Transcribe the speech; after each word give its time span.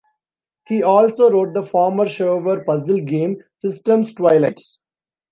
He 0.67 0.81
also 0.81 1.29
wrote 1.29 1.53
the 1.53 1.61
former 1.61 2.05
shareware 2.07 2.65
puzzle 2.65 3.01
game 3.01 3.37
"System's 3.59 4.15
Twilight". 4.15 4.59